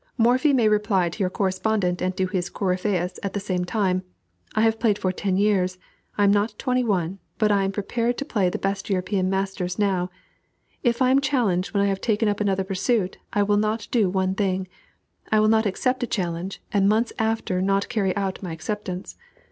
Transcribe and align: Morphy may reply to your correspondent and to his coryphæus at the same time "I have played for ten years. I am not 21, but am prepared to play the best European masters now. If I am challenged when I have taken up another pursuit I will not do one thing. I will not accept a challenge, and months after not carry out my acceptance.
Morphy 0.17 0.51
may 0.51 0.67
reply 0.67 1.09
to 1.09 1.19
your 1.19 1.29
correspondent 1.29 2.01
and 2.01 2.17
to 2.17 2.25
his 2.25 2.49
coryphæus 2.49 3.19
at 3.21 3.33
the 3.33 3.39
same 3.39 3.63
time 3.63 4.01
"I 4.55 4.61
have 4.61 4.79
played 4.79 4.97
for 4.97 5.11
ten 5.11 5.37
years. 5.37 5.77
I 6.17 6.23
am 6.23 6.31
not 6.31 6.57
21, 6.57 7.19
but 7.37 7.51
am 7.51 7.71
prepared 7.71 8.17
to 8.17 8.25
play 8.25 8.49
the 8.49 8.57
best 8.57 8.89
European 8.89 9.29
masters 9.29 9.77
now. 9.77 10.09
If 10.81 11.03
I 11.03 11.11
am 11.11 11.21
challenged 11.21 11.75
when 11.75 11.83
I 11.83 11.87
have 11.87 12.01
taken 12.01 12.27
up 12.27 12.39
another 12.39 12.63
pursuit 12.63 13.19
I 13.31 13.43
will 13.43 13.57
not 13.57 13.87
do 13.91 14.09
one 14.09 14.33
thing. 14.33 14.67
I 15.31 15.39
will 15.39 15.49
not 15.49 15.67
accept 15.67 16.01
a 16.01 16.07
challenge, 16.07 16.63
and 16.73 16.89
months 16.89 17.13
after 17.19 17.61
not 17.61 17.87
carry 17.87 18.15
out 18.15 18.41
my 18.41 18.51
acceptance. 18.53 19.15